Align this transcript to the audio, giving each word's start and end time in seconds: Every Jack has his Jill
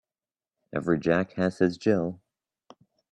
Every 0.73 0.97
Jack 0.99 1.33
has 1.33 1.59
his 1.59 1.77
Jill 1.77 2.21